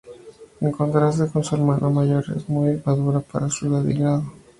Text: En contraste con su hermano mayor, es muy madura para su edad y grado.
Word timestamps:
En 0.61 0.71
contraste 0.71 1.27
con 1.31 1.43
su 1.43 1.53
hermano 1.53 1.91
mayor, 1.91 2.25
es 2.35 2.49
muy 2.49 2.81
madura 2.83 3.19
para 3.19 3.51
su 3.51 3.67
edad 3.67 3.85
y 3.87 3.93
grado. 3.99 4.23